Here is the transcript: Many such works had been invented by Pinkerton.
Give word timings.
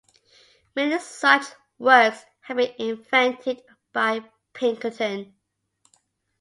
Many 0.75 0.97
such 0.97 1.43
works 1.77 2.25
had 2.39 2.57
been 2.57 2.73
invented 2.79 3.61
by 3.93 4.21
Pinkerton. 4.51 5.35